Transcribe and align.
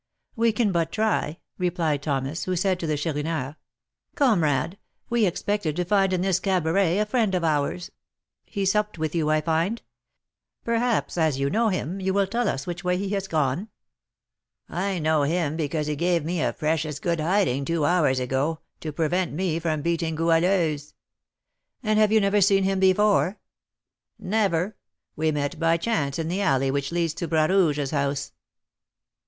"We 0.35 0.51
can 0.51 0.71
but 0.71 0.91
try," 0.91 1.37
replied 1.59 2.01
Thomas, 2.01 2.45
who 2.45 2.55
said 2.55 2.79
to 2.79 2.87
the 2.87 2.97
Chourineur, 2.97 3.55
"Comrade, 4.15 4.79
we 5.11 5.27
expected 5.27 5.75
to 5.75 5.85
find 5.85 6.11
in 6.11 6.21
this 6.21 6.39
cabaret 6.39 6.97
a 6.97 7.05
friend 7.05 7.35
of 7.35 7.43
ours; 7.43 7.91
he 8.43 8.65
supped 8.65 8.97
with 8.97 9.13
you, 9.13 9.29
I 9.29 9.41
find. 9.41 9.79
Perhaps, 10.63 11.19
as 11.19 11.37
you 11.39 11.51
know 11.51 11.69
him, 11.69 11.99
you 11.99 12.15
will 12.15 12.25
tell 12.25 12.49
us 12.49 12.65
which 12.65 12.83
way 12.83 12.97
he 12.97 13.09
has 13.09 13.27
gone?" 13.27 13.69
"I 14.67 14.97
know 14.97 15.21
him 15.21 15.55
because 15.55 15.85
he 15.85 15.95
gave 15.95 16.25
me 16.25 16.41
a 16.41 16.51
precious 16.51 16.97
good 16.99 17.19
hiding 17.19 17.63
two 17.63 17.85
hours 17.85 18.19
ago, 18.19 18.57
to 18.79 18.91
prevent 18.91 19.33
me 19.33 19.59
from 19.59 19.83
beating 19.83 20.15
Goualeuse." 20.15 20.95
"And 21.83 21.99
have 21.99 22.11
you 22.11 22.19
never 22.19 22.41
seen 22.41 22.63
him 22.63 22.79
before?" 22.79 23.37
"Never; 24.17 24.75
we 25.15 25.31
met 25.31 25.59
by 25.59 25.77
chance 25.77 26.17
in 26.17 26.27
the 26.27 26.41
alley 26.41 26.71
which 26.71 26.91
leads 26.91 27.13
to 27.13 27.27
Bras 27.27 27.51
Rouge's 27.51 27.91
house." 27.91 28.31